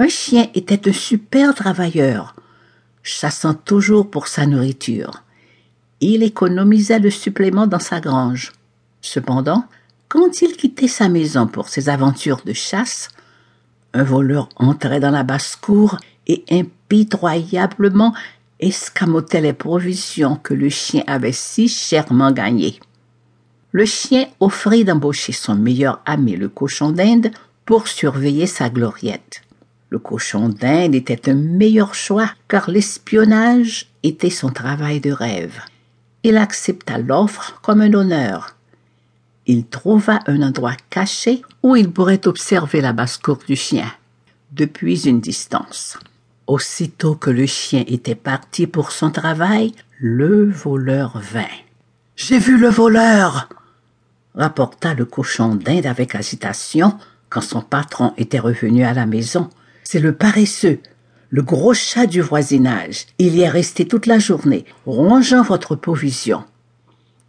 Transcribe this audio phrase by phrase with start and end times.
[0.00, 2.36] Un chien était un super travailleur,
[3.02, 5.24] chassant toujours pour sa nourriture.
[6.00, 8.52] Il économisait le supplément dans sa grange.
[9.00, 9.64] Cependant,
[10.08, 13.08] quand il quittait sa maison pour ses aventures de chasse,
[13.92, 18.14] un voleur entrait dans la basse-cour et impitoyablement
[18.60, 22.78] escamotait les provisions que le chien avait si chèrement gagnées.
[23.72, 27.32] Le chien offrit d'embaucher son meilleur ami le cochon d'Inde
[27.64, 29.42] pour surveiller sa gloriette.
[29.90, 35.60] Le cochon d'Inde était un meilleur choix car l'espionnage était son travail de rêve.
[36.22, 38.58] Il accepta l'offre comme un honneur
[39.48, 43.90] il trouva un endroit caché où il pourrait observer la basse-cour du chien,
[44.52, 45.98] depuis une distance.
[46.46, 51.56] Aussitôt que le chien était parti pour son travail, le voleur vint.
[52.14, 53.48] J'ai vu le voleur,
[54.34, 56.96] rapporta le cochon d'Inde avec agitation
[57.30, 59.48] quand son patron était revenu à la maison.
[59.90, 60.80] C'est le paresseux,
[61.30, 63.06] le gros chat du voisinage.
[63.18, 66.44] Il y est resté toute la journée, rongeant votre provision.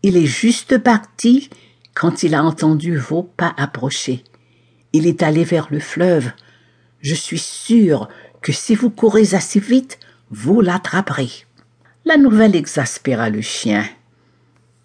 [0.03, 1.49] Il est juste parti
[1.93, 4.25] quand il a entendu vos pas approcher.
[4.91, 6.33] Il est allé vers le fleuve.
[6.99, 8.09] Je suis sûr
[8.41, 9.97] que si vous courez assez vite,
[10.29, 11.45] vous l'attraperez.
[12.03, 13.85] La nouvelle exaspéra le chien.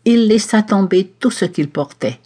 [0.04, 2.20] Il laissa tomber tout ce qu'il portait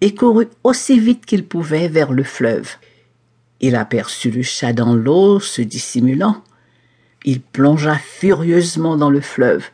[0.00, 2.70] et courut aussi vite qu'il pouvait vers le fleuve.
[3.60, 6.42] Il aperçut le chat dans l'eau se dissimulant.
[7.24, 9.66] Il plongea furieusement dans le fleuve,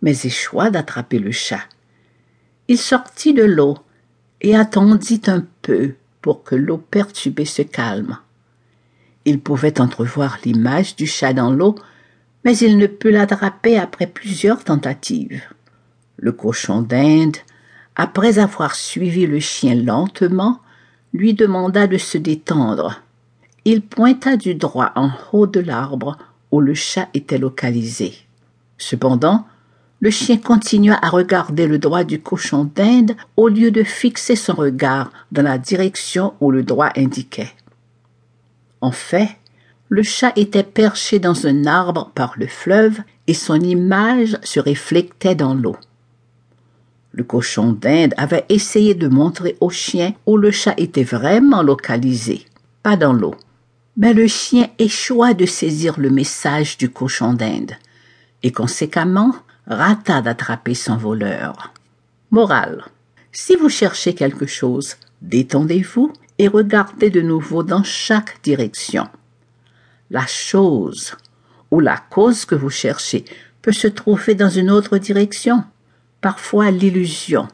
[0.00, 1.62] mais échoua d'attraper le chat.
[2.68, 3.76] Il sortit de l'eau
[4.40, 8.18] et attendit un peu pour que l'eau perturbée se calme.
[9.24, 11.74] Il pouvait entrevoir l'image du chat dans l'eau,
[12.44, 15.42] mais il ne put l'attraper après plusieurs tentatives.
[16.16, 17.36] Le cochon d'Inde,
[17.94, 20.60] après avoir suivi le chien lentement,
[21.12, 23.02] lui demanda de se détendre.
[23.64, 26.18] Il pointa du droit en haut de l'arbre
[26.50, 28.14] où le chat était localisé.
[28.78, 29.46] Cependant,
[30.00, 34.54] le chien continua à regarder le doigt du cochon d'Inde au lieu de fixer son
[34.54, 37.52] regard dans la direction où le doigt indiquait.
[38.80, 39.28] En fait,
[39.88, 42.98] le chat était perché dans un arbre par le fleuve
[43.28, 45.76] et son image se réflectait dans l'eau.
[47.12, 52.46] Le cochon d'Inde avait essayé de montrer au chien où le chat était vraiment localisé,
[52.82, 53.34] pas dans l'eau.
[53.98, 57.72] Mais le chien échoua de saisir le message du cochon d'Inde,
[58.42, 59.34] et conséquemment
[59.66, 61.72] rata d'attraper son voleur.
[62.30, 62.84] Morale.
[63.30, 69.06] Si vous cherchez quelque chose, détendez-vous et regardez de nouveau dans chaque direction.
[70.10, 71.14] La chose
[71.70, 73.24] ou la cause que vous cherchez
[73.60, 75.64] peut se trouver dans une autre direction.
[76.22, 77.48] Parfois l'illusion,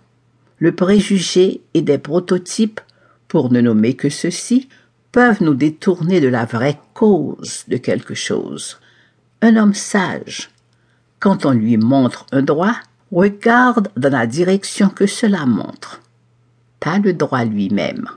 [0.58, 2.80] le préjugé et des prototypes,
[3.26, 4.68] pour ne nommer que ceci,
[5.10, 8.78] peuvent nous détourner de la vraie cause de quelque chose.
[9.42, 10.50] Un homme sage
[11.18, 12.74] quand on lui montre un droit,
[13.10, 16.00] regarde dans la direction que cela montre,
[16.78, 18.08] pas le droit lui-même.